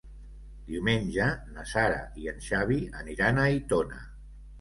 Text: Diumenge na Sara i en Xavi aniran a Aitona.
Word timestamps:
Diumenge 0.69 1.27
na 1.57 1.65
Sara 1.71 1.99
i 2.21 2.25
en 2.31 2.39
Xavi 2.45 2.79
aniran 3.03 3.39
a 3.39 3.45
Aitona. 3.51 4.01